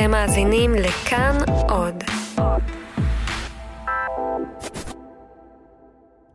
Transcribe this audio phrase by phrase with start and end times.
[0.00, 1.38] אתם מאזינים לכאן
[1.68, 1.94] עוד.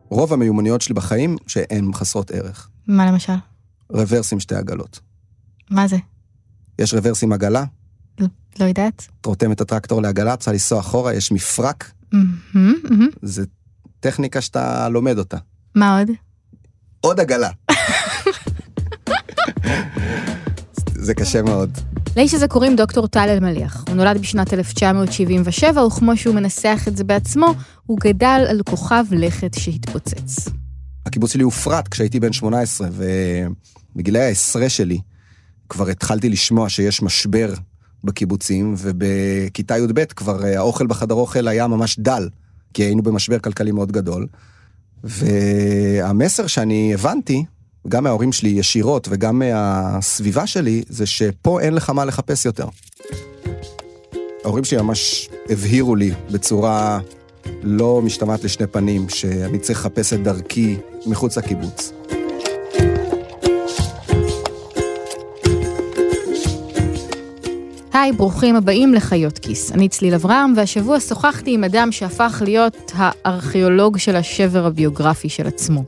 [0.10, 2.70] רוב המיומנויות שלי בחיים שהן חסרות ערך.
[2.88, 3.34] מה למשל?
[3.90, 5.00] רוורס עם שתי עגלות.
[5.70, 5.98] מה זה?
[6.80, 7.64] יש רוורס עם עגלה,
[8.20, 8.28] לא,
[8.60, 9.08] לא יודעת.
[9.22, 11.92] את רותמת את הטרקטור לעגלה, צריכה לנסוע אחורה, יש מפרק.
[13.22, 13.46] זה
[14.00, 15.38] טכניקה שאתה לומד אותה.
[15.76, 16.08] מה עוד?
[17.02, 17.50] עוד עגלה.
[21.06, 21.78] זה קשה מאוד.
[22.18, 23.84] לאיש הזה קוראים דוקטור טל אלמליח.
[23.88, 27.54] הוא נולד בשנת 1977, וכמו שהוא מנסח את זה בעצמו,
[27.86, 30.50] הוא גדל על כוכב לכת שהתפוצץ.
[31.06, 32.88] הקיבוץ שלי הופרט כשהייתי בן 18,
[33.96, 35.00] ובגילאי העשרה שלי
[35.70, 37.54] כבר התחלתי לשמוע שיש משבר
[38.04, 42.30] בקיבוצים, ובכיתה י"ב כבר אה, האוכל בחדר אוכל היה ממש דל,
[42.74, 44.28] כי היינו במשבר כלכלי מאוד גדול.
[45.04, 47.46] והמסר שאני הבנתי,
[47.88, 52.66] גם מההורים שלי ישירות וגם מהסביבה שלי, זה שפה אין לך מה לחפש יותר.
[54.44, 57.00] ההורים שלי ממש הבהירו לי בצורה
[57.64, 61.94] לא משתמעת לשני פנים, שאני צריך לחפש את דרכי מחוץ לקיבוץ.
[67.94, 69.72] היי, ברוכים הבאים לחיות כיס.
[69.72, 75.84] אני צליל אברהם, והשבוע שוחחתי עם אדם שהפך להיות הארכיאולוג של השבר הביוגרפי של עצמו.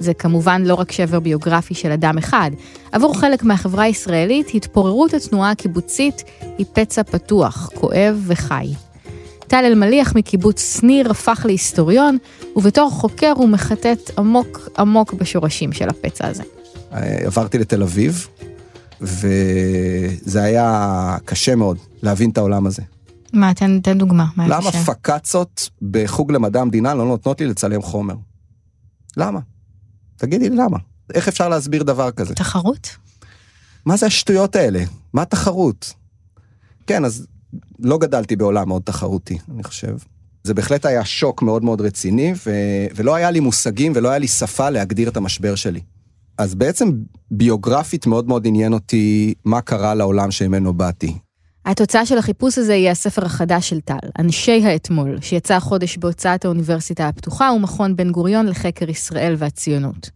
[0.00, 2.50] זה כמובן לא רק שבר ביוגרפי של אדם אחד.
[2.92, 6.22] עבור חלק מהחברה הישראלית, התפוררות התנועה הקיבוצית
[6.58, 8.74] היא פצע פתוח, כואב וחי.
[9.46, 12.18] טל אלמליח מקיבוץ שניר הפך להיסטוריון,
[12.56, 16.42] ובתור חוקר הוא מחטט עמוק עמוק בשורשים של הפצע הזה.
[17.26, 18.26] עברתי לתל אביב,
[19.00, 22.82] וזה היה קשה מאוד להבין את העולם הזה.
[23.32, 24.26] מה, תן, תן דוגמה.
[24.36, 24.70] מה למה?
[24.72, 28.14] פקצות בחוג למדע המדינה לא נותנות לי לצלם חומר?
[29.16, 29.40] למה?
[30.16, 30.78] תגידי לי למה.
[31.14, 32.34] איך אפשר להסביר דבר כזה?
[32.34, 32.96] תחרות?
[33.86, 34.84] מה זה השטויות האלה?
[35.12, 35.92] מה התחרות?
[36.86, 37.26] כן, אז
[37.78, 39.96] לא גדלתי בעולם מאוד תחרותי, אני חושב.
[40.44, 42.50] זה בהחלט היה שוק מאוד מאוד רציני, ו...
[42.94, 45.80] ולא היה לי מושגים ולא היה לי שפה להגדיר את המשבר שלי.
[46.38, 46.90] אז בעצם
[47.30, 51.18] ביוגרפית מאוד מאוד עניין אותי מה קרה לעולם שממנו באתי.
[51.66, 57.08] התוצאה של החיפוש הזה היא הספר החדש של טל, אנשי האתמול, שיצא החודש בהוצאת האוניברסיטה
[57.08, 60.10] הפתוחה ומכון בן גוריון לחקר ישראל והציונות.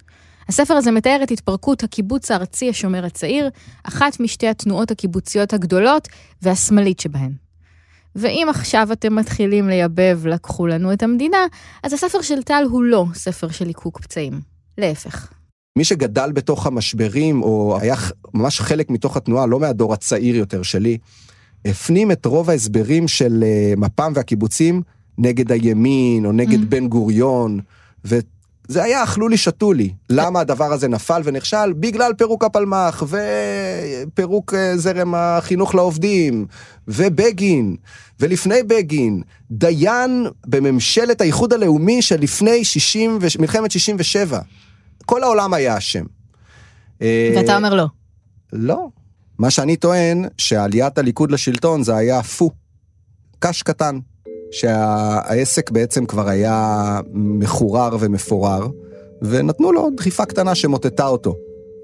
[0.48, 3.48] הספר הזה מתאר את התפרקות הקיבוץ הארצי השומר הצעיר,
[3.84, 6.08] אחת משתי התנועות הקיבוציות הגדולות
[6.42, 7.32] והשמאלית שבהן.
[8.16, 11.46] ואם עכשיו אתם מתחילים לייבב לקחו לנו את המדינה,
[11.82, 14.40] אז הספר של טל הוא לא ספר של ליקוק פצעים.
[14.78, 15.32] להפך.
[15.78, 17.94] מי שגדל בתוך המשברים, או היה
[18.34, 20.98] ממש חלק מתוך התנועה, לא מהדור הצעיר יותר שלי,
[21.64, 24.82] הפנים את רוב ההסברים של אה, מפ"ם והקיבוצים
[25.18, 26.66] נגד הימין, או נגד Mm.
[26.68, 27.60] בן גוריון,
[28.04, 29.92] וזה היה אכלו לי שתו לי.
[30.10, 31.72] למה הדבר הזה נפל ונכשל?
[31.72, 36.46] בגלל פירוק הפלמ"ח, ופירוק אה, זרם החינוך לעובדים,
[36.88, 37.76] ובגין,
[38.20, 44.40] ולפני בגין, דיין בממשלת האיחוד הלאומי שלפני 60, ו- מלחמת 67.
[45.06, 46.04] כל העולם היה אשם.
[47.02, 47.86] אה, ואתה אומר לא.
[48.52, 48.88] לא.
[49.40, 52.50] מה שאני טוען, שעליית הליכוד לשלטון זה היה פו.
[53.38, 53.98] קש קטן.
[54.50, 58.68] שהעסק בעצם כבר היה מחורר ומפורר,
[59.22, 61.34] ונתנו לו דחיפה קטנה שמוטטה אותו.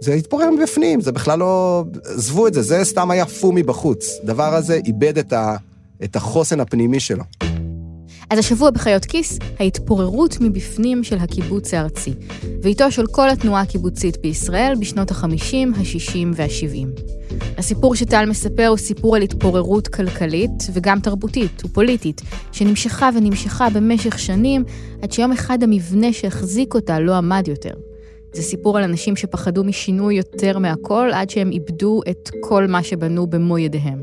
[0.01, 1.85] זה התפורר מבפנים, זה בכלל לא...
[2.05, 4.07] עזבו את זה, זה סתם היה פו מבחוץ.
[4.25, 5.57] דבר הזה איבד את, ה...
[6.05, 7.25] את החוסן הפנימי שלו.
[8.31, 12.15] אז השבוע בחיות כיס, ההתפוררות מבפנים של הקיבוץ הארצי,
[12.63, 17.17] ואיתו של כל התנועה הקיבוצית בישראל בשנות ה-50, ה-60 וה-70.
[17.59, 24.65] הסיפור שטל מספר הוא סיפור על התפוררות כלכלית וגם תרבותית ופוליטית, שנמשכה ונמשכה במשך שנים,
[25.03, 27.75] עד שיום אחד המבנה שהחזיק אותה לא עמד יותר.
[28.33, 33.27] זה סיפור על אנשים שפחדו משינוי יותר מהכל, עד שהם איבדו את כל מה שבנו
[33.27, 33.99] במו ידיהם.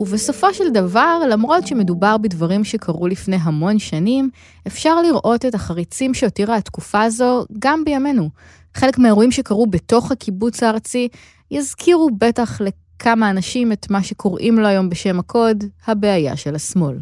[0.00, 4.30] ובסופו של דבר, למרות שמדובר בדברים שקרו לפני המון שנים,
[4.66, 8.28] אפשר לראות את החריצים שהותירה התקופה הזו גם בימינו.
[8.74, 11.08] חלק מהאירועים שקרו בתוך הקיבוץ הארצי
[11.50, 16.96] יזכירו בטח לכמה אנשים את מה שקוראים לו היום בשם הקוד, הבעיה של השמאל.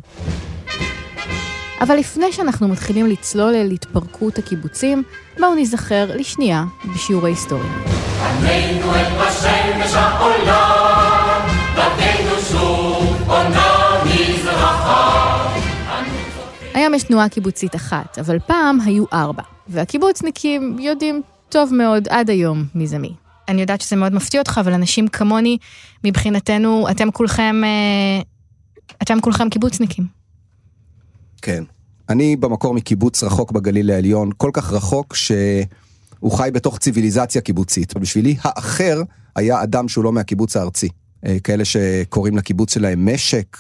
[1.81, 5.03] אבל לפני שאנחנו מתחילים לצלול אל התפרקות הקיבוצים,
[5.39, 7.73] בואו ניזכר לשנייה בשיעורי היסטוריה.
[8.23, 15.49] עמנו את בשמש העולם, דרכנו שוב עונה מזרחה.
[16.75, 22.65] היום יש תנועה קיבוצית אחת, אבל פעם היו ארבע, והקיבוצניקים יודעים טוב מאוד עד היום
[22.75, 23.15] מי זה מי.
[23.49, 25.59] אני יודעת שזה מאוד מפתיע אותך, אבל אנשים כמוני,
[26.05, 28.21] מבחינתנו, אתם כולכם, אה,
[29.03, 30.07] אתם כולכם קיבוצניקים.
[31.43, 31.65] כן.
[32.09, 37.97] אני במקור מקיבוץ רחוק בגליל העליון, כל כך רחוק שהוא חי בתוך ציוויליזציה קיבוצית.
[37.97, 39.03] בשבילי האחר
[39.37, 40.89] היה אדם שהוא לא מהקיבוץ הארצי.
[41.27, 43.57] אה, כאלה שקוראים לקיבוץ שלהם משק,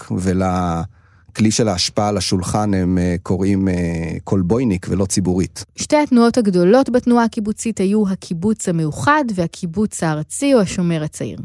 [1.38, 3.75] ולכלי של ההשפעה על השולחן הם אה, קוראים אה,
[4.25, 5.64] קולבויניק ולא ציבורית.
[5.76, 11.38] שתי התנועות הגדולות בתנועה הקיבוצית היו הקיבוץ המאוחד והקיבוץ הארצי או השומר הצעיר.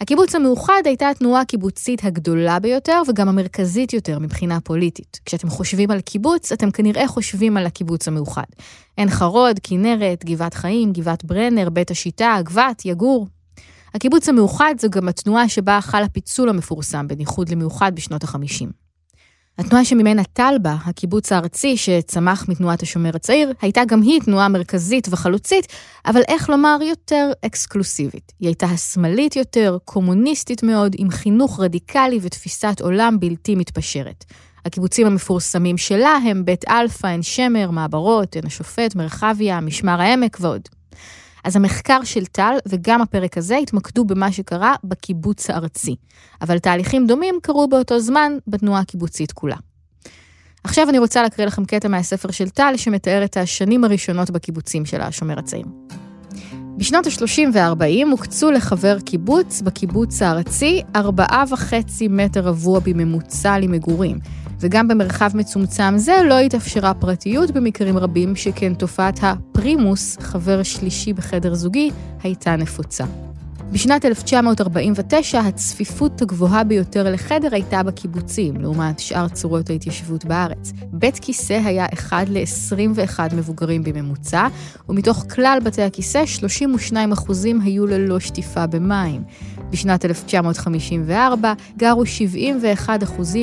[0.00, 5.20] הקיבוץ המאוחד הייתה התנועה הקיבוצית הגדולה ביותר וגם המרכזית יותר מבחינה פוליטית.
[5.24, 8.48] כשאתם חושבים על קיבוץ, אתם כנראה חושבים על הקיבוץ המאוחד.
[8.96, 13.26] עין חרוד, כנרת, גבעת חיים, גבעת ברנר, בית השיטה, גבת, יגור.
[13.94, 18.87] הקיבוץ המאוחד זו גם התנועה שבה חל הפיצול המפורסם בין איחוד למאוחד בשנות ה-50.
[19.58, 25.08] התנועה שממנה טל באה, הקיבוץ הארצי שצמח מתנועת השומר הצעיר, הייתה גם היא תנועה מרכזית
[25.10, 25.66] וחלוצית,
[26.06, 28.32] אבל איך לומר יותר אקסקלוסיבית.
[28.40, 34.24] היא הייתה השמאלית יותר, קומוניסטית מאוד, עם חינוך רדיקלי ותפיסת עולם בלתי מתפשרת.
[34.64, 40.68] הקיבוצים המפורסמים שלה הם בית אלפא, עין שמר, מעברות, עין השופט, מרחביה, משמר העמק ועוד.
[41.44, 45.96] אז המחקר של טל וגם הפרק הזה התמקדו במה שקרה בקיבוץ הארצי,
[46.42, 49.56] אבל תהליכים דומים קרו באותו זמן בתנועה הקיבוצית כולה.
[50.64, 55.00] עכשיו אני רוצה להקריא לכם קטע מהספר של טל שמתאר את השנים הראשונות בקיבוצים של
[55.00, 55.66] השומר הצעיר.
[56.76, 61.00] בשנות ה-30 וה-40 הוקצו לחבר קיבוץ בקיבוץ הארצי 4.5
[62.10, 64.18] מטר רבוע בממוצע למגורים,
[64.60, 71.54] וגם במרחב מצומצם זה לא התאפשרה פרטיות במקרים רבים, שכן תופעת הפרימוס, חבר שלישי בחדר
[71.54, 71.90] זוגי,
[72.22, 73.04] הייתה נפוצה.
[73.72, 80.72] בשנת 1949 הצפיפות הגבוהה ביותר לחדר הייתה בקיבוצים, לעומת שאר צורות ההתיישבות בארץ.
[80.92, 84.46] בית כיסא היה 1 ל-21 מבוגרים בממוצע,
[84.88, 86.24] ומתוך כלל בתי הכיסא,
[86.92, 86.94] 32%
[87.62, 89.22] היו ללא שטיפה במים.
[89.70, 92.02] בשנת 1954 גרו
[92.86, 92.88] 71%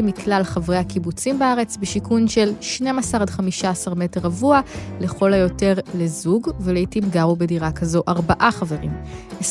[0.04, 4.62] מכלל חברי הקיבוצים בארץ בשיכון של 12 עד 15 מטר רבוע,
[5.00, 8.92] לכל היותר לזוג, ולעיתים גרו בדירה כזו ארבעה חברים.
[9.42, 9.46] 29%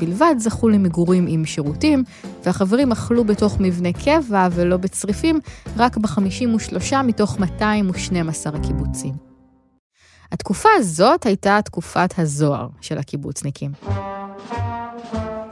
[0.00, 2.04] בלבד זכו למגורים עם שירותים,
[2.44, 5.40] והחברים אכלו בתוך מבנה קבע ולא בצריפים
[5.76, 9.14] רק ב-53 מתוך 212 הקיבוצים.
[10.32, 13.70] התקופה הזאת הייתה תקופת הזוהר של הקיבוצניקים.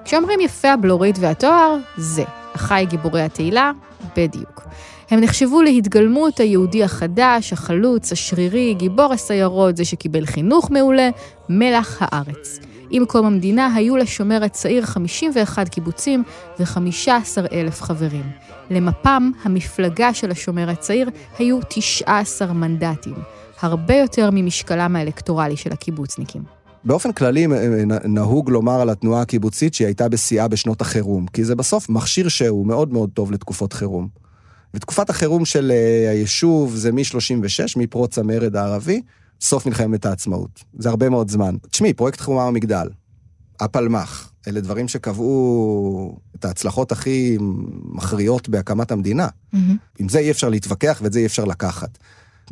[0.04, 2.24] כשאומרים יפה הבלורית והתואר, זה.
[2.56, 3.72] אחי גיבורי התהילה,
[4.16, 4.62] בדיוק.
[5.10, 11.10] הם נחשבו להתגלמות היהודי החדש, החלוץ, השרירי, גיבור הסיירות, זה שקיבל חינוך מעולה,
[11.48, 12.58] מלח הארץ.
[12.90, 16.22] עם קום המדינה היו לשומר הצעיר 51 קיבוצים
[16.60, 17.08] ו-15
[17.52, 18.30] אלף חברים.
[18.70, 23.14] למפ"ם, המפלגה של השומר הצעיר, היו 19 מנדטים,
[23.60, 26.61] הרבה יותר ממשקלם האלקטורלי של הקיבוצניקים.
[26.84, 27.46] באופן כללי
[28.04, 32.66] נהוג לומר על התנועה הקיבוצית שהיא הייתה בשיאה בשנות החירום, כי זה בסוף מכשיר שהוא
[32.66, 34.08] מאוד מאוד טוב לתקופות חירום.
[34.74, 39.02] ותקופת החירום של אה, היישוב זה מ-36, מפרוץ המרד הערבי,
[39.40, 40.64] סוף מלחמת העצמאות.
[40.78, 41.56] זה הרבה מאוד זמן.
[41.70, 42.88] תשמעי, פרויקט חומה המגדל,
[43.60, 47.38] הפלמ"ח, אלה דברים שקבעו את ההצלחות הכי
[47.84, 49.26] מכריעות בהקמת המדינה.
[49.26, 49.58] Mm-hmm.
[49.98, 51.98] עם זה אי אפשר להתווכח ואת זה אי אפשר לקחת.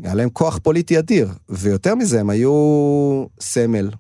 [0.03, 2.53] היה להם כוח פוליטי אדיר, ויותר מזה, הם היו
[3.41, 3.91] סמל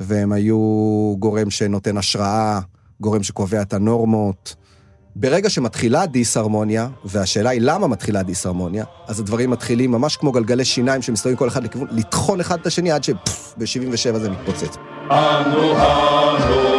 [0.00, 2.60] והם היו גורם שנותן השראה,
[3.00, 4.54] גורם שקובע את הנורמות.
[5.16, 11.02] ברגע שמתחילה דיסהרמוניה, והשאלה היא למה מתחילה דיסהרמוניה, אז הדברים מתחילים ממש כמו גלגלי שיניים
[11.02, 14.76] שמסתובבים כל אחד לכיוון, לטחון אחד את השני עד שב-77 זה מתפוצץ.
[15.10, 16.70] אנו, אנו,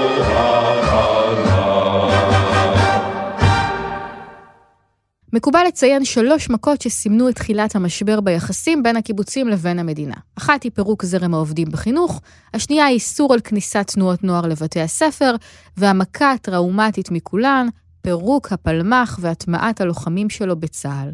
[5.33, 10.15] מקובל לציין שלוש מכות שסימנו את תחילת המשבר ביחסים בין הקיבוצים לבין המדינה.
[10.35, 12.21] אחת היא פירוק זרם העובדים בחינוך,
[12.53, 15.35] השנייה היא איסור על כניסת תנועות נוער לבתי הספר,
[15.77, 17.67] והמכה הטראומטית מכולן,
[18.01, 21.11] פירוק הפלמ"ח והטמעת הלוחמים שלו בצה"ל.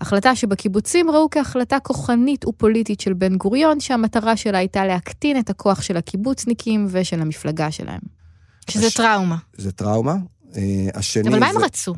[0.00, 5.82] החלטה שבקיבוצים ראו כהחלטה כוחנית ופוליטית של בן גוריון, שהמטרה שלה הייתה להקטין את הכוח
[5.82, 8.00] של הקיבוצניקים ושל המפלגה שלהם.
[8.70, 8.94] שזה הש...
[8.94, 9.36] טראומה.
[9.56, 10.14] זה טראומה.
[10.56, 10.62] אה,
[10.94, 11.28] השני...
[11.28, 11.94] אבל מה הם רצו?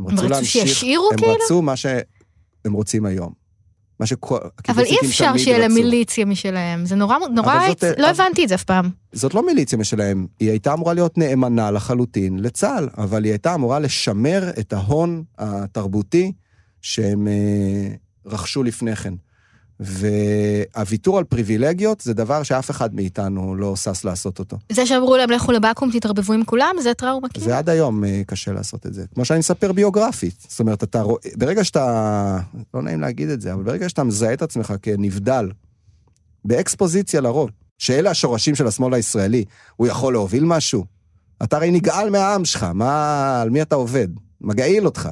[0.00, 1.32] הם רצו, הם רצו שישאירו הם כאילו?
[1.32, 3.44] הם רצו מה שהם רוצים היום.
[4.00, 4.38] מה שכל...
[4.68, 6.86] אבל אי אפשר שיהיה להם מיליציה משלהם.
[6.86, 8.04] זה נורא, נורא, זאת, לא אבל...
[8.04, 8.90] הבנתי את זה אף פעם.
[9.12, 13.78] זאת לא מיליציה משלהם, היא הייתה אמורה להיות נאמנה לחלוטין לצה"ל, אבל היא הייתה אמורה
[13.78, 16.32] לשמר את ההון התרבותי
[16.82, 17.94] שהם אה,
[18.26, 19.14] רכשו לפני כן.
[19.80, 24.56] והוויתור על פריבילגיות זה דבר שאף אחד מאיתנו לא שש לעשות אותו.
[24.72, 27.46] זה שאמרו להם לכו לבקו"ם תתערבבו עם כולם, זה טראומה כאילו?
[27.46, 29.04] זה עד היום אה, קשה לעשות את זה.
[29.14, 30.46] כמו שאני מספר ביוגרפית.
[30.48, 32.38] זאת אומרת, אתה רואה, ברגע שאתה,
[32.74, 35.50] לא נעים להגיד את זה, אבל ברגע שאתה מזהה את עצמך כנבדל,
[36.44, 39.44] באקספוזיציה לרוב, שאלה השורשים של השמאל הישראלי,
[39.76, 40.84] הוא יכול להוביל משהו?
[41.42, 44.08] אתה הרי נגעל מהעם שלך, מה, על מי אתה עובד?
[44.40, 45.08] מגעיל אותך.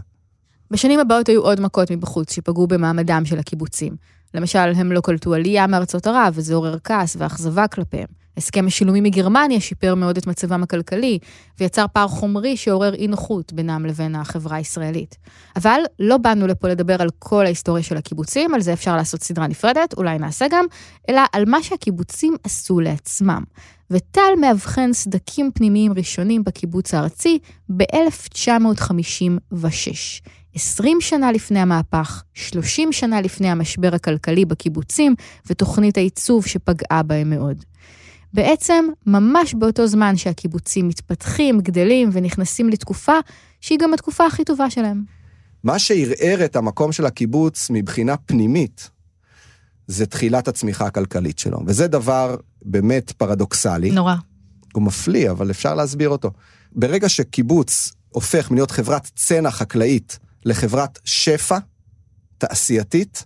[0.70, 3.96] בשנים הבאות היו עוד מכות מבחוץ שפגעו במעמדם של הקיבוצים.
[4.34, 8.22] למשל, הם לא קלטו עלייה מארצות ערב, וזה עורר כעס ואכזבה כלפיהם.
[8.36, 11.18] הסכם השילומים מגרמניה שיפר מאוד את מצבם הכלכלי,
[11.60, 15.16] ויצר פער חומרי שעורר אי נוחות בינם לבין החברה הישראלית.
[15.56, 19.46] אבל לא באנו לפה לדבר על כל ההיסטוריה של הקיבוצים, על זה אפשר לעשות סדרה
[19.46, 20.64] נפרדת, אולי נעשה גם,
[21.08, 23.42] אלא על מה שהקיבוצים עשו לעצמם.
[23.90, 27.38] וטל מאבחן סדקים פנימיים ראשונים בקיבוץ הארצי
[27.76, 29.56] ב-1956.
[30.54, 35.14] 20 שנה לפני המהפך, 30 שנה לפני המשבר הכלכלי בקיבוצים
[35.46, 37.64] ותוכנית העיצוב שפגעה בהם מאוד.
[38.34, 43.12] בעצם, ממש באותו זמן שהקיבוצים מתפתחים, גדלים ונכנסים לתקופה
[43.60, 45.04] שהיא גם התקופה הכי טובה שלהם.
[45.64, 48.90] מה שערער את המקום של הקיבוץ מבחינה פנימית,
[49.86, 53.90] זה תחילת הצמיחה הכלכלית שלו, וזה דבר באמת פרדוקסלי.
[53.90, 54.14] נורא.
[54.74, 56.30] הוא מפליא, אבל אפשר להסביר אותו.
[56.72, 61.58] ברגע שקיבוץ הופך מלהיות חברת צנע חקלאית לחברת שפע
[62.38, 63.24] תעשייתית,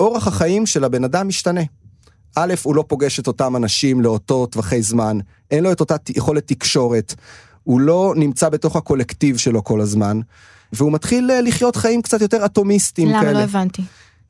[0.00, 1.60] אורח החיים של הבן אדם משתנה.
[2.36, 5.18] א', הוא לא פוגש את אותם אנשים לאותו טווחי זמן,
[5.50, 7.14] אין לו את אותה יכולת תקשורת,
[7.64, 10.20] הוא לא נמצא בתוך הקולקטיב שלו כל הזמן,
[10.72, 13.20] והוא מתחיל אה, לחיות חיים קצת יותר אטומיסטיים למה?
[13.20, 13.32] כאלה.
[13.32, 13.82] לא הבנתי.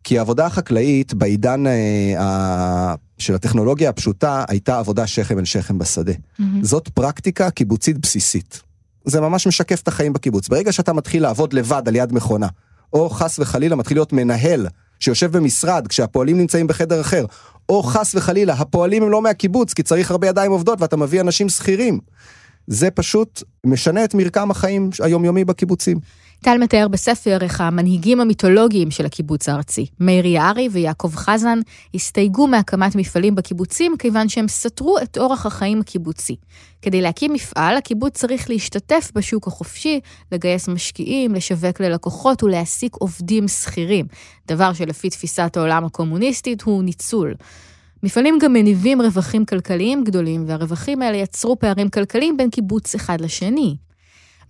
[0.04, 2.94] כי העבודה החקלאית בעידן אה.
[3.18, 6.12] של הטכנולוגיה הפשוטה הייתה עבודה שכם אל שכם בשדה.
[6.38, 6.64] מהמם.
[6.64, 8.62] זאת פרקטיקה קיבוצית בסיסית.
[9.08, 10.48] זה ממש משקף את החיים בקיבוץ.
[10.48, 12.46] ברגע שאתה מתחיל לעבוד לבד על יד מכונה,
[12.92, 14.66] או חס וחלילה מתחיל להיות מנהל
[15.00, 17.24] שיושב במשרד כשהפועלים נמצאים בחדר אחר,
[17.68, 21.48] או חס וחלילה הפועלים הם לא מהקיבוץ כי צריך הרבה ידיים עובדות ואתה מביא אנשים
[21.48, 22.00] שכירים.
[22.66, 25.98] זה פשוט משנה את מרקם החיים היומיומי בקיבוצים.
[26.44, 31.58] טל מתאר בספר איך המנהיגים המיתולוגיים של הקיבוץ הארצי, מאיר יערי ויעקב חזן,
[31.94, 36.36] הסתייגו מהקמת מפעלים בקיבוצים כיוון שהם סתרו את אורח החיים הקיבוצי.
[36.82, 40.00] כדי להקים מפעל, הקיבוץ צריך להשתתף בשוק החופשי,
[40.32, 44.06] לגייס משקיעים, לשווק ללקוחות ולהעסיק עובדים שכירים,
[44.48, 47.34] דבר שלפי תפיסת העולם הקומוניסטית הוא ניצול.
[48.02, 53.76] מפעלים גם מניבים רווחים כלכליים גדולים, והרווחים האלה יצרו פערים כלכליים בין קיבוץ אחד לשני.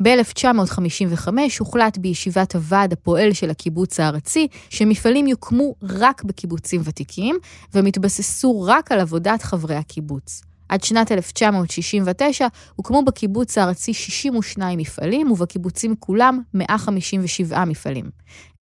[0.03, 1.29] ב-1955
[1.59, 7.39] הוחלט בישיבת הוועד הפועל של הקיבוץ הארצי שמפעלים יוקמו רק בקיבוצים ותיקים
[7.75, 10.43] והם יתבססו רק על עבודת חברי הקיבוץ.
[10.69, 18.11] עד שנת 1969 הוקמו בקיבוץ הארצי 62 מפעלים ובקיבוצים כולם 157 מפעלים.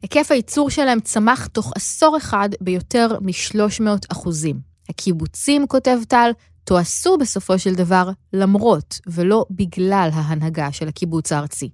[0.02, 4.60] היקף הייצור שלהם צמח תוך עשור אחד ביותר מ-300 אחוזים.
[4.90, 6.32] הקיבוצים, כותב טל,
[6.68, 11.70] תועשו בסופו של דבר למרות ולא בגלל ההנהגה של הקיבוץ הארצי.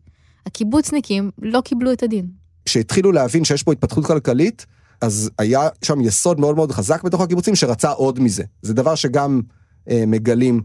[0.45, 2.25] הקיבוצניקים לא קיבלו את הדין.
[2.65, 4.65] כשהתחילו להבין שיש פה התפתחות כלכלית,
[5.01, 8.43] אז היה שם יסוד מאוד מאוד חזק בתוך הקיבוצים שרצה עוד מזה.
[8.61, 9.41] זה דבר שגם
[9.89, 10.61] אה, מגלים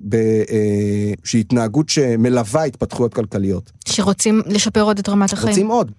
[0.00, 3.70] באיזושהי התנהגות שמלווה התפתחויות כלכליות.
[3.88, 5.48] שרוצים לשפר עוד את רמת החיים.
[5.48, 5.92] רוצים עוד.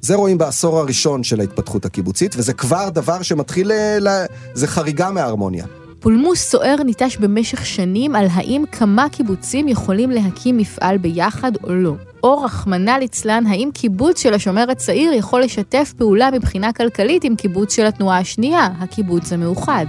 [0.00, 4.08] זה רואים בעשור הראשון של ההתפתחות הקיבוצית, וזה כבר דבר שמתחיל, ל...
[4.08, 5.66] ל- זה חריגה מההרמוניה.
[6.00, 11.94] פולמוס סוער ניטש במשך שנים על האם כמה קיבוצים יכולים להקים מפעל ביחד או לא.
[12.22, 17.76] או רחמנא ליצלן, האם קיבוץ של השומר הצעיר יכול לשתף פעולה מבחינה כלכלית עם קיבוץ
[17.76, 19.86] של התנועה השנייה, הקיבוץ המאוחד.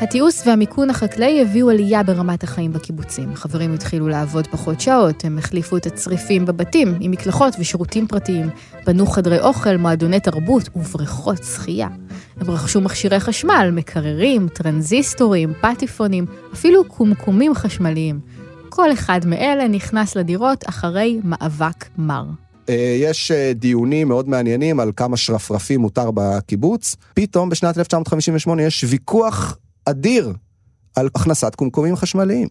[0.00, 3.34] התיעוש והמיכון החקלאי הביאו עלייה ברמת החיים בקיבוצים.
[3.34, 8.50] חברים התחילו לעבוד פחות שעות, הם החליפו את הצריפים בבתים עם מקלחות ושירותים פרטיים,
[8.86, 11.88] בנו חדרי אוכל, מועדוני תרבות ובריכות שחייה.
[12.40, 18.20] הם רכשו מכשירי חשמל, מקררים, טרנזיסטורים, פטיפונים, אפילו קומקומים חשמליים.
[18.68, 22.24] כל אחד מאלה נכנס לדירות אחרי מאבק מר.
[22.68, 26.96] אה, יש אה, דיונים מאוד מעניינים על כמה שרפרפים מותר בקיבוץ.
[27.14, 30.32] פתאום בשנת 1958 יש ויכוח אדיר
[30.96, 32.48] על הכנסת קומקומים חשמליים.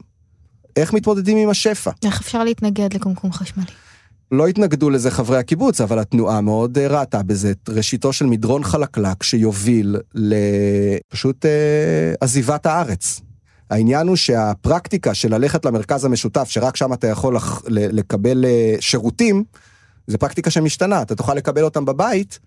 [0.75, 1.91] איך מתמודדים עם השפע?
[2.06, 3.87] איך אפשר להתנגד לקומקום חשמלי?
[4.31, 8.63] לא התנגדו לזה חברי הקיבוץ, אבל התנועה מאוד אה, ראתה בזה את ראשיתו של מדרון
[8.63, 13.22] חלקלק שיוביל לפשוט אה, עזיבת הארץ.
[13.69, 19.43] העניין הוא שהפרקטיקה של ללכת למרכז המשותף, שרק שם אתה יכול לח, לקבל אה, שירותים,
[20.07, 22.39] זה פרקטיקה שמשתנה, אתה תוכל לקבל אותם בבית,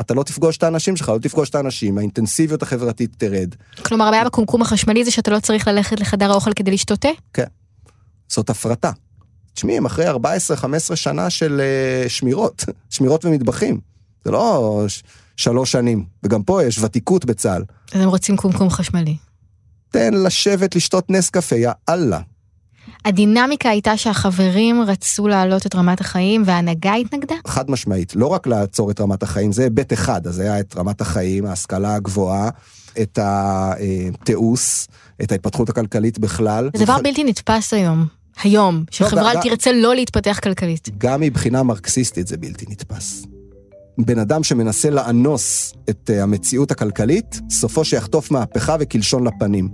[0.00, 3.54] אתה לא תפגוש את האנשים שלך, לא תפגוש את האנשים, האינטנסיביות החברתית תרד.
[3.82, 7.08] כלומר, הבעיה בקומקום החשמלי זה שאתה לא צריך ללכת לחדר האוכל כדי לשתות תה?
[8.28, 8.90] זאת הפרטה.
[9.56, 10.16] תשמעי, הם אחרי 14-15
[10.94, 13.80] שנה של אה, שמירות, שמירות ומטבחים.
[14.24, 15.02] זה לא ש-
[15.36, 17.62] שלוש שנים, וגם פה יש ותיקות בצה"ל.
[17.92, 19.16] אז הם רוצים קומקום חשמלי.
[19.90, 22.20] תן לשבת לשתות נס קפה, יא אללה.
[23.04, 27.34] הדינמיקה הייתה שהחברים רצו להעלות את רמת החיים וההנהגה התנגדה?
[27.46, 31.00] חד משמעית, לא רק לעצור את רמת החיים, זה היבט אחד, אז היה את רמת
[31.00, 32.50] החיים, ההשכלה הגבוהה,
[33.02, 34.86] את התיעוש,
[35.22, 36.70] את ההתפתחות הכלכלית בכלל.
[36.76, 38.06] זה דבר בלתי נתפס היום.
[38.42, 40.88] היום, שחברה גם- תרצה לא להתפתח כלכלית.
[40.98, 43.26] גם מבחינה מרקסיסטית זה בלתי נתפס.
[43.98, 49.68] בן אדם שמנסה לאנוס את אה, המציאות הכלכלית, סופו שיחטוף מהפכה וקלשון לפנים.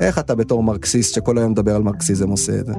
[0.00, 2.72] איך אתה בתור מרקסיסט שכל היום מדבר על מרקסיזם עושה את זה?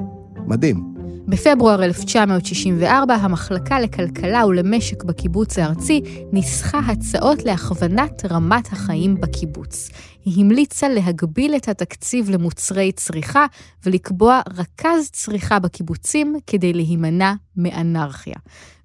[0.46, 0.99] מדהים.
[1.28, 6.00] בפברואר 1964, המחלקה לכלכלה ולמשק בקיבוץ הארצי
[6.32, 9.88] ניסחה הצעות להכוונת רמת החיים בקיבוץ.
[10.24, 13.46] היא המליצה להגביל את התקציב למוצרי צריכה
[13.86, 18.36] ולקבוע רכז צריכה בקיבוצים כדי להימנע מאנרכיה.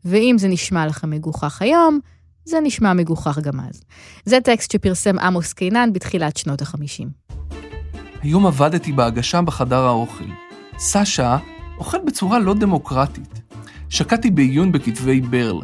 [0.06, 2.00] ואם זה נשמע לכם מגוחך היום,
[2.46, 3.82] זה נשמע מגוחך גם אז.
[4.26, 7.34] זה טקסט שפרסם עמוס קינן בתחילת שנות ה-50.
[8.22, 10.26] היום עבדתי בהגשה בחדר האוכל.
[10.78, 11.38] סשה
[11.78, 13.42] אוכל בצורה לא דמוקרטית.
[13.90, 15.62] שקעתי בעיון בכתבי ברל.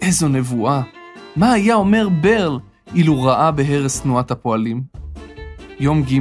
[0.00, 0.82] איזו נבואה.
[1.36, 2.58] מה היה אומר ברל
[2.94, 4.82] אילו ראה בהרס תנועת הפועלים?
[5.80, 6.18] יום ג'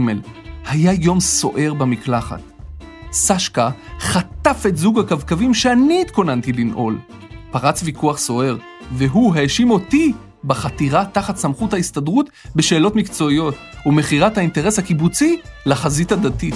[0.66, 2.40] היה יום סוער במקלחת.
[3.12, 7.00] סשקה חטף את זוג הקווקווים שאני התכוננתי לנעול.
[7.52, 8.58] פרץ ויכוח סוער,
[8.92, 10.14] והוא האשים אותי
[10.44, 16.56] בחתירה תחת סמכות ההסתדרות בשאלות מקצועיות ומכירת האינטרס הקיבוצי לחזית הדתית.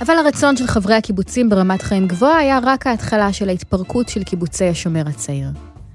[0.00, 4.64] אבל הרצון של חברי הקיבוצים ברמת חיים גבוהה היה רק ההתחלה של ההתפרקות של קיבוצי
[4.64, 5.48] השומר הצעיר.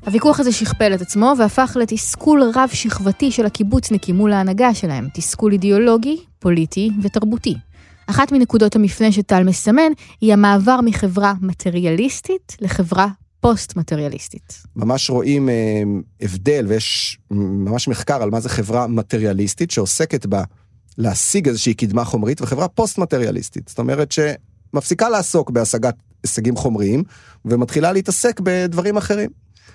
[0.05, 6.17] הוויכוח הזה שכפל את עצמו והפך לתסכול רב-שכבתי של הקיבוצניקים מול ההנהגה שלהם, תסכול אידיאולוגי,
[6.39, 7.55] פוליטי ותרבותי.
[8.07, 9.91] אחת מנקודות המפנה שטל מסמן
[10.21, 13.07] היא המעבר מחברה מטריאליסטית לחברה
[13.39, 14.63] פוסט-מטריאליסטית.
[14.75, 15.83] ממש רואים אה,
[16.21, 20.43] הבדל ויש ממש מחקר על מה זה חברה מטריאליסטית שעוסקת בה
[20.97, 23.67] להשיג איזושהי קדמה חומרית וחברה פוסט-מטריאליסטית.
[23.67, 27.03] זאת אומרת שמפסיקה לעסוק בהשגת הישגים חומריים
[27.45, 29.29] ומתחילה להתעסק בדברים אחרים.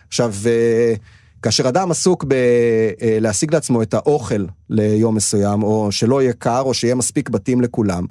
[0.08, 0.94] עכשיו, אה,
[1.42, 6.74] כאשר אדם עסוק בלהשיג אה, לעצמו את האוכל ליום מסוים, או שלא יהיה קר, או
[6.74, 8.04] שיהיה מספיק בתים לכולם,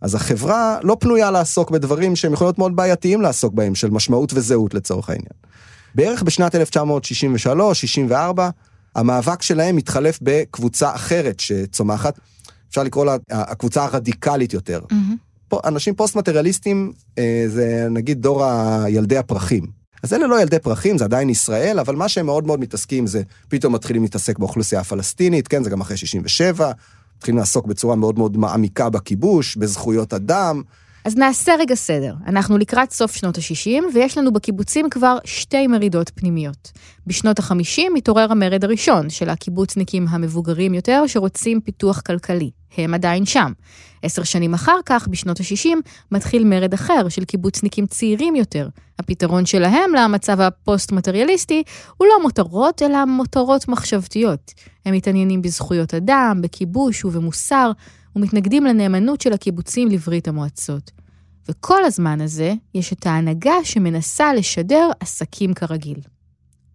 [0.00, 4.32] אז החברה לא פנויה לעסוק בדברים שהם יכולים להיות מאוד בעייתיים לעסוק בהם, של משמעות
[4.34, 5.32] וזהות לצורך העניין.
[5.94, 8.10] בערך בשנת 1963-64,
[8.96, 12.18] המאבק שלהם מתחלף בקבוצה אחרת שצומחת,
[12.72, 14.80] אפשר לקרוא לה הקבוצה הרדיקלית יותר.
[14.90, 15.56] Mm-hmm.
[15.64, 19.66] אנשים פוסט-מטריאליסטים אה, זה נגיד דור הילדי הפרחים.
[20.02, 23.22] אז אלה לא ילדי פרחים, זה עדיין ישראל, אבל מה שהם מאוד מאוד מתעסקים זה,
[23.48, 26.72] פתאום מתחילים להתעסק באוכלוסייה הפלסטינית, כן, זה גם אחרי 67,
[27.16, 30.62] מתחילים לעסוק בצורה מאוד מאוד מעמיקה בכיבוש, בזכויות אדם.
[31.04, 32.14] אז נעשה רגע סדר.
[32.26, 36.72] אנחנו לקראת סוף שנות ה-60, ויש לנו בקיבוצים כבר שתי מרידות פנימיות.
[37.06, 42.50] בשנות ה-50 מתעורר המרד הראשון של הקיבוצניקים המבוגרים יותר, שרוצים פיתוח כלכלי.
[42.76, 43.52] הם עדיין שם.
[44.02, 45.76] עשר שנים אחר כך, בשנות ה-60,
[46.12, 48.68] מתחיל מרד אחר של קיבוצניקים צעירים יותר.
[48.98, 51.62] הפתרון שלהם למצב הפוסט-מטריאליסטי
[51.96, 54.52] הוא לא מותרות, אלא מותרות מחשבתיות.
[54.86, 57.72] הם מתעניינים בזכויות אדם, בכיבוש ובמוסר,
[58.16, 60.90] ומתנגדים לנאמנות של הקיבוצים לברית המועצות.
[61.48, 65.98] וכל הזמן הזה יש את ההנהגה שמנסה לשדר עסקים כרגיל.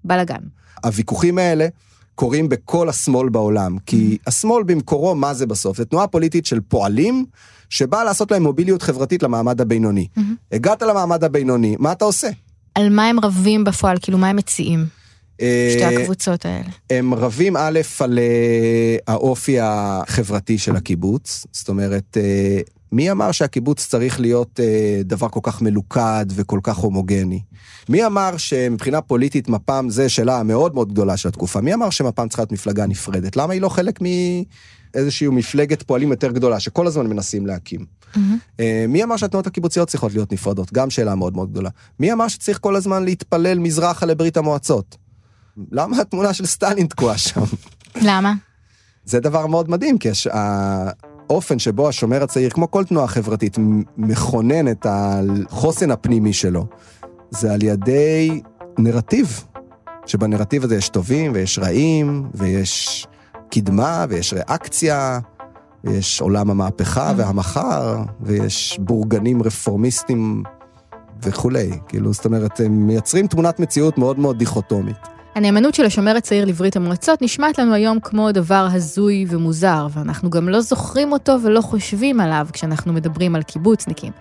[0.03, 0.41] בלאגן.
[0.83, 1.67] הוויכוחים האלה
[2.15, 4.17] קורים בכל השמאל בעולם, כי.
[4.27, 5.77] השמאל במקורו, מה זה בסוף?
[5.77, 7.25] זה תנועה פוליטית של פועלים,
[7.69, 10.07] שבאה לעשות להם מוביליות חברתית למעמד הבינוני.
[10.51, 12.29] הגעת למעמד הבינוני, מה אתה עושה?
[12.75, 13.97] על מה הם רבים בפועל?
[14.01, 14.96] כאילו, מה הם מציעים?
[15.41, 16.69] אה, שתי הקבוצות האלה.
[16.89, 22.59] הם רבים א' על אה, האופי החברתי של הקיבוץ, זאת אומרת, אה,
[22.91, 24.59] מי אמר שהקיבוץ צריך להיות
[25.05, 27.41] דבר כל כך מלוכד וכל כך הומוגני?
[27.89, 31.61] מי אמר שמבחינה פוליטית מפ"ם זה שאלה מאוד מאוד גדולה של התקופה?
[31.61, 33.35] מי אמר שמפ"ם צריכה להיות מפלגה נפרדת?
[33.35, 37.85] למה היא לא חלק מאיזושהי מפלגת פועלים יותר גדולה שכל הזמן מנסים להקים?
[38.13, 38.61] Mm-hmm.
[38.87, 40.73] מי אמר שהתנועות הקיבוציות צריכות להיות נפרדות?
[40.73, 41.69] גם שאלה מאוד מאוד גדולה.
[41.99, 45.06] מי אמר שצריך כל הזמן להתפלל מזרחה לברית המועצות?
[45.71, 47.41] למה התמונה של סטלין תקועה שם?
[48.01, 48.33] למה?
[49.05, 50.27] זה דבר מאוד מדהים, כי הש...
[51.29, 53.57] האופן שבו השומר הצעיר, כמו כל תנועה חברתית,
[53.97, 56.65] מכונן את החוסן הפנימי שלו,
[57.29, 58.41] זה על ידי
[58.77, 59.43] נרטיב,
[60.05, 63.07] שבנרטיב הזה יש טובים ויש רעים, ויש
[63.51, 65.19] קדמה ויש ריאקציה,
[65.83, 67.13] ויש עולם המהפכה mm.
[67.17, 70.43] והמחר, ויש בורגנים רפורמיסטים
[71.23, 71.69] וכולי.
[71.87, 75.16] כאילו, זאת אומרת, הם מייצרים תמונת מציאות מאוד מאוד דיכוטומית.
[75.37, 80.49] הנאמנות של השומר הצעיר לברית המועצות נשמעת לנו היום כמו דבר הזוי ומוזר, ואנחנו גם
[80.49, 84.11] לא זוכרים אותו ולא חושבים עליו כשאנחנו מדברים על קיבוצניקים.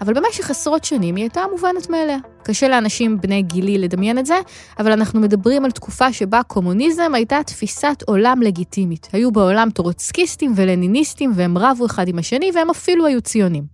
[0.00, 2.18] אבל במשך עשרות שנים היא הייתה מובנת מאליה.
[2.42, 4.34] קשה לאנשים בני גילי לדמיין את זה,
[4.78, 9.08] אבל אנחנו מדברים על תקופה שבה קומוניזם הייתה תפיסת עולם לגיטימית.
[9.12, 13.64] היו בעולם טורוצקיסטים ולניניסטים, והם רבו אחד עם השני, והם אפילו היו ציונים.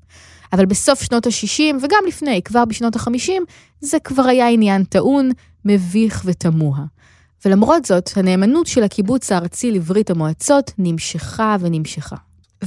[0.53, 3.33] אבל בסוף שנות ה-60, וגם לפני, כבר בשנות ה-50,
[3.81, 5.31] זה כבר היה עניין טעון,
[5.65, 6.79] מביך ותמוה.
[7.45, 12.17] ולמרות זאת, הנאמנות של הקיבוץ הארצי לברית המועצות נמשכה ונמשכה.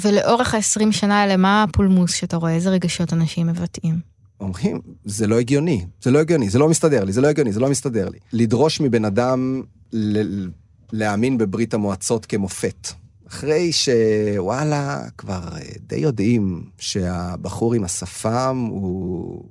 [0.02, 2.56] ולאורך ה-20 שנה האלה, מה הפולמוס שאתה רואה?
[2.56, 4.00] איזה רגשות אנשים מבטאים?
[4.40, 7.60] אומרים, זה לא הגיוני, זה לא הגיוני, זה לא מסתדר לי, זה לא הגיוני, זה
[7.60, 8.18] לא מסתדר לי.
[8.34, 9.62] לדרוש מבן אדם
[9.94, 10.48] ל-
[10.92, 12.88] להאמין בברית המועצות כמופת.
[13.28, 19.44] אחרי שוואלה, כבר אה, די יודעים שהבחור עם השפם הוא...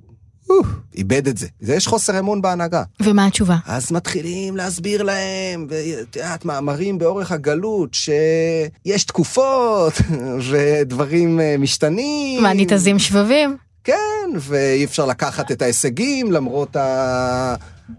[0.95, 1.47] איבד את זה.
[1.61, 2.83] זה יש חוסר אמון בהנהגה.
[3.01, 3.57] ומה התשובה?
[3.65, 9.93] אז מתחילים להסביר להם, ואת יודעת, מאמרים באורך הגלות, שיש תקופות,
[10.49, 12.43] ודברים אה, משתנים.
[12.43, 13.57] מה, ניתזים שבבים?
[13.83, 16.75] כן, ואי אפשר לקחת את ההישגים למרות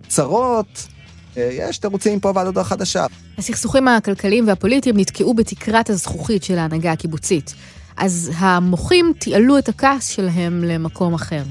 [0.06, 0.86] הצרות.
[1.36, 3.06] אה, יש תירוצים פה ועד הודעה חדשה.
[3.38, 7.54] הסכסוכים הכלכליים והפוליטיים נתקעו בתקרת הזכוכית של ההנהגה הקיבוצית.
[7.96, 11.42] אז המוחים תיעלו את הכעס שלהם למקום אחר.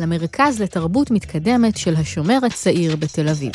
[0.00, 3.52] למרכז לתרבות מתקדמת של השומר הצעיר בתל אביב.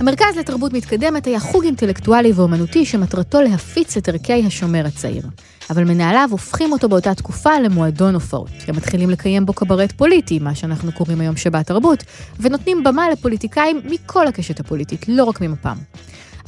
[0.00, 5.22] המרכז לתרבות מתקדמת היה חוג אינטלקטואלי ואומנותי שמטרתו להפיץ את ערכי השומר הצעיר.
[5.70, 8.50] אבל מנהליו הופכים אותו באותה תקופה למועדון הופעות.
[8.68, 12.04] הם מתחילים לקיים בו קברט פוליטי, מה שאנחנו קוראים היום שבת תרבות,
[12.40, 15.76] ונותנים במה לפוליטיקאים מכל הקשת הפוליטית, לא רק ממפ"ם.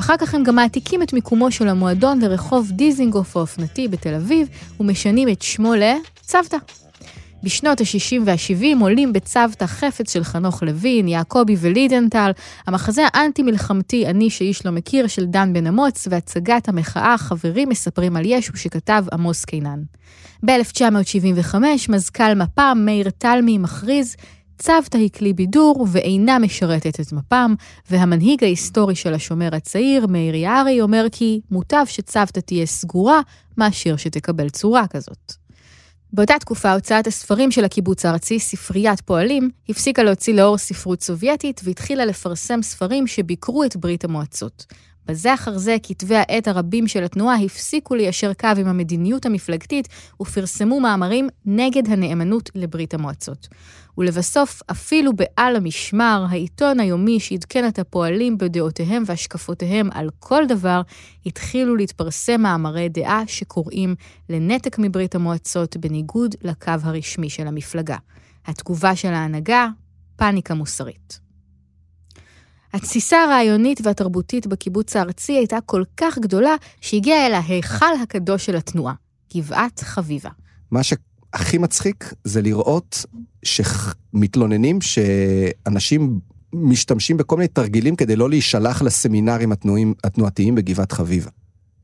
[0.00, 4.48] אחר כך הם גם מעתיקים את מיקומו של המועדון לרחוב דיזינגוף האופנתי בתל אביב,
[4.80, 6.56] ומשנים את שמו לצוותא.
[7.42, 12.30] בשנות ה-60 וה-70 עולים בצוותא חפץ של חנוך לוין, יעקבי ולידנטל,
[12.66, 18.22] המחזה האנטי-מלחמתי "אני שאיש לא מכיר" של דן בן אמוץ, והצגת המחאה "חברים מספרים על
[18.26, 19.82] ישו" שכתב עמוס קינן.
[20.44, 21.54] ב-1975
[21.88, 24.16] מזכ"ל מפ"ם מאיר תלמי מכריז
[24.60, 27.54] צוותא היא כלי בידור ואינה משרתת את מפ"ם,
[27.90, 33.20] והמנהיג ההיסטורי של השומר הצעיר, מאיר יערי, אומר כי מוטב שצוותא תהיה סגורה,
[33.58, 35.32] מאשר שתקבל צורה כזאת.
[36.12, 42.04] באותה תקופה הוצאת הספרים של הקיבוץ הארצי, ספריית פועלים, הפסיקה להוציא לאור ספרות סובייטית והתחילה
[42.04, 44.66] לפרסם ספרים שביקרו את ברית המועצות.
[45.06, 49.88] בזה אחר זה כתבי העת הרבים של התנועה הפסיקו ליישר קו עם המדיניות המפלגתית
[50.20, 53.48] ופרסמו מאמרים נגד הנאמנות לברית המועצות.
[53.98, 60.82] ולבסוף, אפילו בעל המשמר, העיתון היומי שעדכן את הפועלים בדעותיהם והשקפותיהם על כל דבר,
[61.26, 63.94] התחילו להתפרסם מאמרי דעה שקוראים
[64.28, 67.96] לנתק מברית המועצות בניגוד לקו הרשמי של המפלגה.
[68.46, 69.68] התגובה של ההנהגה,
[70.16, 71.29] פאניקה מוסרית.
[72.74, 78.94] התסיסה הרעיונית והתרבותית בקיבוץ הארצי הייתה כל כך גדולה, שהגיעה אל ההיכל הקדוש של התנועה,
[79.36, 80.30] גבעת חביבה.
[80.70, 83.04] מה שהכי מצחיק זה לראות
[83.42, 86.20] שמתלוננים שאנשים
[86.52, 91.30] משתמשים בכל מיני תרגילים כדי לא להישלח לסמינרים התנועים, התנועתיים בגבעת חביבה.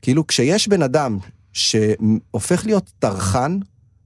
[0.01, 1.17] כאילו כשיש בן אדם
[1.53, 3.59] שהופך להיות טרחן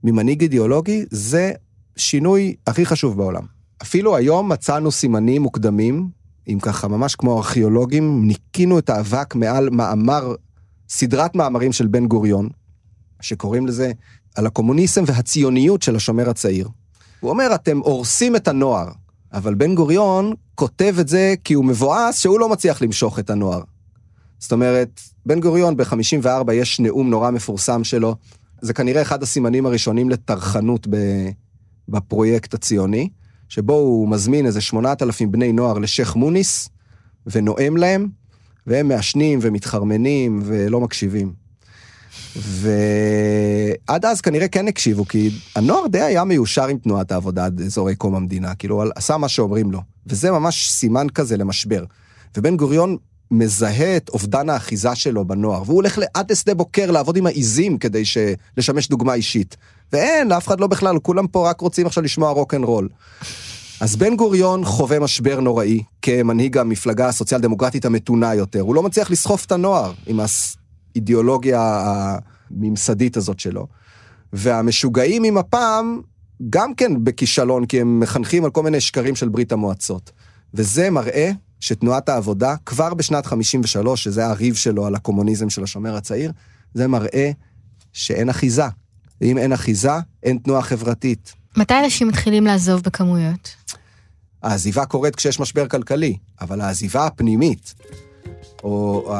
[0.04, 1.52] ממנהיג אידיאולוגי, זה
[1.98, 3.44] שינוי הכי חשוב בעולם.
[3.82, 6.10] אפילו היום מצאנו סימנים מוקדמים,
[6.48, 10.36] אם ככה, ממש כמו ארכיאולוגים, ניקינו את האבק מעל מאמר,
[10.90, 12.50] סדרת מאמרים של בן גוריון,
[13.22, 13.92] שקוראים לזה
[14.36, 16.68] על הקומוניזם והציוניות של השומר הצעיר.
[17.20, 18.90] הוא אומר, אתם הורסים את הנוער,
[19.34, 23.62] אבל בן גוריון כותב את זה כי הוא מבואס שהוא לא מצליח למשוך את הנוער.
[24.40, 28.16] זאת אומרת, בן גוריון ב-54 יש נאום נורא מפורסם שלו,
[28.62, 30.88] זה כנראה אחד הסימנים הראשונים לטרחנות
[31.88, 33.10] בפרויקט הציוני,
[33.52, 36.70] שבו הוא מזמין איזה 8,000 בני נוער לשייח' מוניס,
[37.28, 38.08] ונואם להם,
[38.68, 41.34] והם מעשנים ומתחרמנים ולא מקשיבים.
[42.36, 47.96] ועד אז כנראה כן הקשיבו, כי הנוער די היה מיושר עם תנועת העבודה עד אזורי
[47.96, 51.84] קום המדינה, כאילו עשה מה שאומרים לו, וזה ממש סימן כזה למשבר.
[52.38, 52.98] ובן גוריון
[53.32, 58.06] מזהה את אובדן האחיזה שלו בנוער, והוא הולך עד לשדה בוקר לעבוד עם העיזים כדי
[58.06, 58.18] ש...
[58.58, 59.58] לשמש דוגמה אישית.
[59.94, 62.90] ואין, לאף אחד לא בכלל, כולם פה רק רוצים עכשיו לשמוע רוק אנד רול.
[63.82, 68.62] אז בן גוריון חווה משבר נוראי כמנהיג המפלגה הסוציאל דמוקרטית המתונה יותר.
[68.62, 70.20] הוא לא מצליח לסחוף את הנוער עם
[70.96, 71.84] האידיאולוגיה
[72.52, 73.68] הממסדית הזאת שלו.
[74.34, 76.02] והמשוגעים עם המפ״ם
[76.50, 80.12] גם כן בכישלון, כי הם מחנכים על כל מיני שקרים של ברית המועצות.
[80.54, 86.32] וזה מראה שתנועת העבודה, כבר בשנת 53, שזה הריב שלו על הקומוניזם של השומר הצעיר,
[86.74, 87.32] זה מראה
[87.94, 88.66] שאין אחיזה.
[89.22, 89.92] ואם אין אחיזה,
[90.24, 91.34] אין תנועה חברתית.
[91.58, 93.56] מתי אנשים מתחילים לעזוב בכמויות?
[94.44, 97.74] העזיבה קורית כשיש משבר כלכלי, אבל העזיבה הפנימית,
[98.64, 99.14] או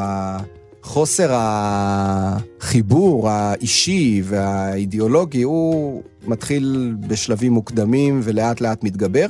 [0.84, 9.26] חוסר החיבור האישי והאידיאולוגי, הוא מתחיל בשלבים מוקדמים ולאט לאט מתגבר,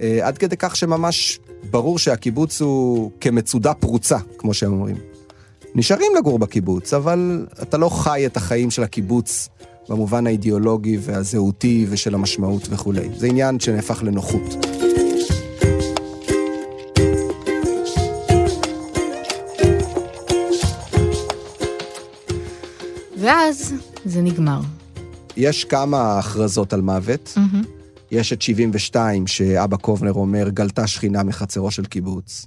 [0.00, 4.96] אה, עד כדי כך שממש ברור שהקיבוץ הוא כמצודה פרוצה, כמו שהם אומרים.
[5.74, 9.48] נשארים לגור בקיבוץ, אבל אתה לא חי את החיים של הקיבוץ
[9.88, 13.08] במובן האידיאולוגי והזהותי ושל המשמעות וכולי.
[13.16, 14.66] זה עניין שנהפך לנוחות.
[23.16, 24.60] ואז זה נגמר.
[25.36, 27.34] יש כמה הכרזות על מוות.
[27.36, 27.81] Mm-hmm.
[28.12, 32.46] יש את 72, שאבא קובנר אומר, גלתה שכינה מחצרו של קיבוץ.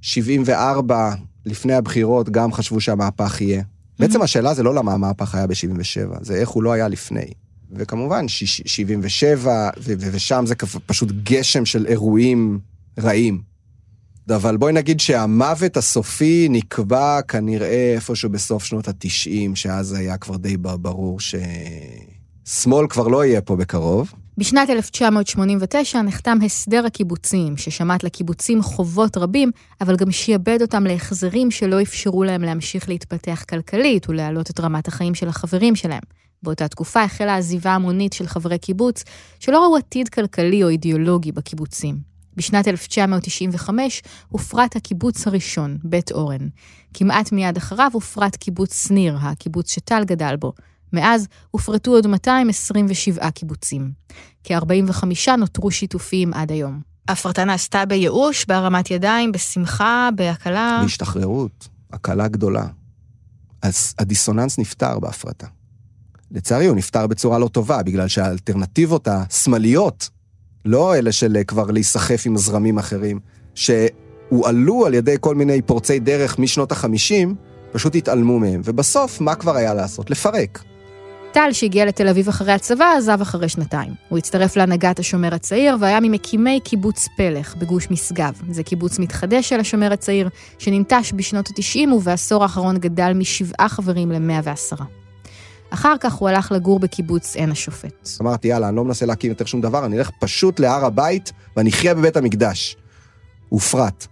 [0.00, 1.14] 74,
[1.46, 3.62] לפני הבחירות, גם חשבו שהמהפך יהיה.
[3.98, 7.30] בעצם השאלה זה לא למה המהפך היה ב-77, זה איך הוא לא היה לפני.
[7.72, 10.54] וכמובן, שיש- 77, ו- ו- ושם זה
[10.86, 12.58] פשוט גשם של אירועים
[12.98, 13.42] רעים.
[14.36, 20.56] אבל בואי נגיד שהמוות הסופי נקבע כנראה איפשהו בסוף שנות ה-90, שאז היה כבר די
[20.56, 24.12] ברור ששמאל כבר לא יהיה פה בקרוב.
[24.38, 31.82] בשנת 1989 נחתם הסדר הקיבוצים, ששמט לקיבוצים חובות רבים, אבל גם שיעבד אותם להחזרים שלא
[31.82, 36.02] אפשרו להם להמשיך להתפתח כלכלית ולהעלות את רמת החיים של החברים שלהם.
[36.42, 39.04] באותה תקופה החלה עזיבה המונית של חברי קיבוץ,
[39.40, 41.98] שלא ראו עתיד כלכלי או אידיאולוגי בקיבוצים.
[42.36, 46.48] בשנת 1995 הופרט הקיבוץ הראשון, בית אורן.
[46.94, 50.52] כמעט מיד אחריו הופרט קיבוץ שניר, הקיבוץ שטל גדל בו.
[50.92, 53.90] מאז הופרטו עוד 227 קיבוצים.
[54.44, 56.80] כ-45 נותרו שיתופיים עד היום.
[57.08, 60.78] ההפרטה נעשתה בייאוש, בהרמת ידיים, בשמחה, בהקלה.
[60.82, 62.66] בהשתחררות, הקלה גדולה.
[63.62, 65.46] אז הדיסוננס נפתר בהפרטה.
[66.30, 70.10] לצערי, הוא נפתר בצורה לא טובה, בגלל שהאלטרנטיבות השמאליות,
[70.64, 73.20] לא אלה של כבר להיסחף עם זרמים אחרים,
[73.54, 77.34] שהועלו על ידי כל מיני פורצי דרך משנות החמישים,
[77.72, 78.60] פשוט התעלמו מהם.
[78.64, 80.10] ובסוף, מה כבר היה לעשות?
[80.10, 80.64] לפרק.
[81.38, 83.92] טל, שהגיע לתל אביב אחרי הצבא, עזב אחרי שנתיים.
[84.08, 88.42] הוא הצטרף להנהגת השומר הצעיר והיה ממקימי קיבוץ פלך בגוש משגב.
[88.50, 94.82] זה קיבוץ מתחדש של השומר הצעיר, שננטש בשנות ה-90 ובעשור האחרון גדל משבעה חברים ל-110.
[95.70, 98.08] אחר כך הוא הלך לגור בקיבוץ עין השופט.
[98.20, 101.70] אמרתי, יאללה, אני לא מנסה להקים יותר שום דבר, אני אלך פשוט להר הבית ואני
[101.70, 102.76] אחיה בבית המקדש.
[103.48, 104.06] הופרט.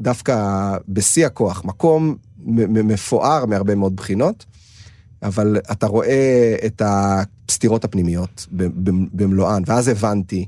[0.00, 2.16] דווקא בשיא הכוח, מקום
[2.46, 4.44] מפואר מהרבה מאוד בחינות,
[5.22, 6.82] אבל אתה רואה את
[7.48, 8.46] הסתירות הפנימיות
[9.12, 10.46] במלואן, ואז הבנתי,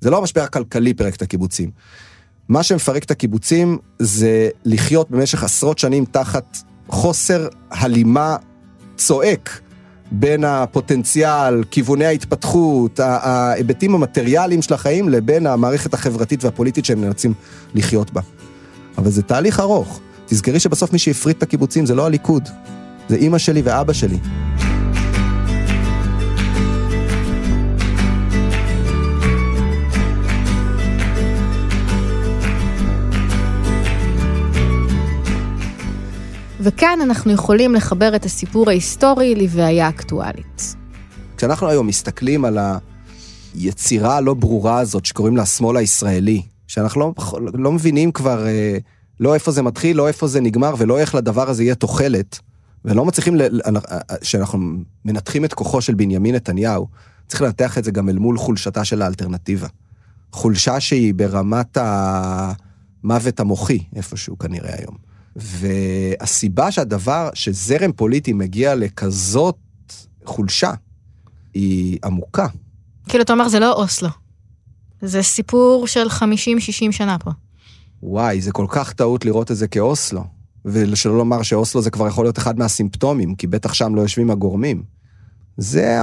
[0.00, 1.70] זה לא המשבר הכלכלי פירק את הקיבוצים.
[2.48, 8.36] מה שמפרק את הקיבוצים זה לחיות במשך עשרות שנים תחת חוסר הלימה
[8.96, 9.60] צועק
[10.12, 17.34] בין הפוטנציאל, כיווני ההתפתחות, ההיבטים המטריאליים של החיים, לבין המערכת החברתית והפוליטית שהם נאלצים
[17.74, 18.20] לחיות בה.
[18.98, 20.00] אבל זה תהליך ארוך.
[20.26, 22.48] תזכרי שבסוף מי שהפריט את הקיבוצים זה לא הליכוד,
[23.08, 24.18] זה אימא שלי ואבא שלי.
[36.60, 40.76] וכאן אנחנו יכולים לחבר את הסיפור ההיסטורי לבעיה אקטואלית.
[41.36, 42.58] כשאנחנו היום מסתכלים על
[43.54, 47.14] היצירה הלא ברורה הזאת שקוראים לה השמאל הישראלי, שאנחנו לא,
[47.54, 48.78] לא מבינים כבר אה,
[49.20, 52.38] לא איפה זה מתחיל, לא איפה זה נגמר, ולא איך לדבר הזה יהיה תוחלת,
[52.88, 53.78] ולא מצליחים, ל, ל-
[54.22, 54.58] שאנחנו
[55.04, 56.88] מנתחים את כוחו של בנימין נתניהו,
[57.28, 59.66] צריך לנתח את זה גם אל מול חולשתה של האלטרנטיבה.
[60.32, 64.96] חולשה שהיא ברמת המוות המוחי, איפשהו כנראה היום.
[65.36, 69.56] והסיבה שהדבר, שזרם פוליטי מגיע לכזאת
[70.24, 70.72] חולשה,
[71.54, 72.46] היא עמוקה.
[73.08, 74.08] כאילו, אתה אומר, זה לא אוסלו.
[75.02, 76.22] זה סיפור של 50-60
[76.90, 77.30] שנה פה.
[78.02, 80.24] וואי, זה כל כך טעות לראות את זה כאוסלו.
[80.72, 84.82] ושלא לומר שאוסלו זה כבר יכול להיות אחד מהסימפטומים, כי בטח שם לא יושבים הגורמים.
[85.56, 85.98] זה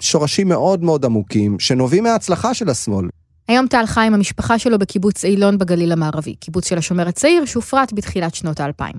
[0.00, 3.08] שורשים מאוד מאוד עמוקים, שנובעים מההצלחה של השמאל.
[3.48, 7.92] היום טל חי עם המשפחה שלו בקיבוץ אילון בגליל המערבי, קיבוץ של השומר הצעיר שהופרט
[7.92, 8.94] בתחילת שנות האלפיים.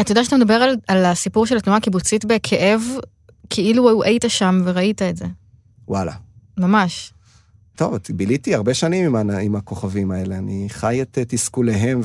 [0.00, 2.82] אתה יודע שאתה מדבר על, על הסיפור של התנועה הקיבוצית בכאב,
[3.50, 5.26] כאילו היית שם וראית את זה.
[5.88, 6.12] וואלה.
[6.58, 7.12] ממש.
[7.76, 12.00] טוב, ביליתי הרבה שנים עם, עם הכוכבים האלה, אני חי את אה, תסכוליהם,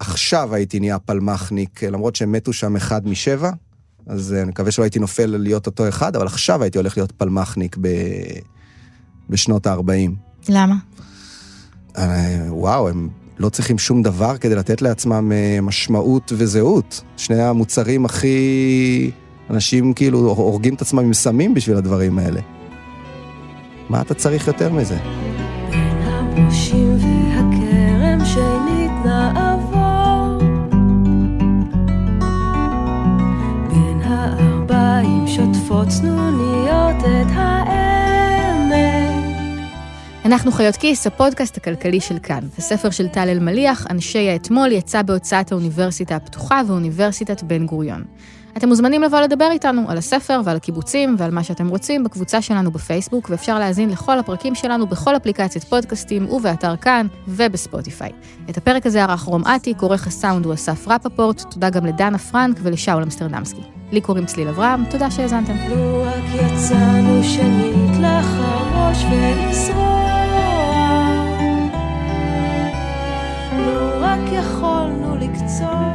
[0.00, 3.50] ועכשיו הייתי נהיה פלמחניק, למרות שהם מתו שם אחד משבע,
[4.06, 7.12] אז אה, אני מקווה שלא הייתי נופל להיות אותו אחד, אבל עכשיו הייתי הולך להיות
[7.12, 7.88] פלמחניק ב...
[9.30, 10.10] בשנות ה-40.
[10.48, 10.74] למה?
[11.98, 13.08] אה, וואו, הם
[13.38, 17.00] לא צריכים שום דבר כדי לתת לעצמם אה, משמעות וזהות.
[17.16, 19.10] שני המוצרים הכי...
[19.50, 22.40] אנשים כאילו הורגים את עצמם עם סמים בשביל הדברים האלה.
[23.88, 24.98] מה אתה צריך יותר מזה?
[25.70, 27.57] בין הפושים והכרם
[35.88, 38.78] צנוניות את העמק
[40.24, 42.40] אנחנו חיות כיס, הפודקאסט הכלכלי של כאן.
[42.58, 48.04] הספר של טל אלמליח, אנשי האתמול, יצא בהוצאת האוניברסיטה הפתוחה ואוניברסיטת בן גוריון.
[48.58, 52.70] אתם מוזמנים לבוא לדבר איתנו על הספר ועל הקיבוצים ועל מה שאתם רוצים בקבוצה שלנו
[52.70, 58.10] בפייסבוק, ואפשר להאזין לכל הפרקים שלנו בכל אפליקציית פודקאסטים ובאתר כאן ובספוטיפיי.
[58.50, 62.56] את הפרק הזה ערך רום אטיק, עורך הסאונד הוא אסף רפפורט, תודה גם לדנה פרנק
[62.62, 63.62] ולשאול אמסטרדמסקי.
[63.92, 65.56] לי קוראים צליל אברהם, תודה שהאזנתם.
[65.68, 66.04] לו
[73.66, 75.87] לו רק יכולנו לקצור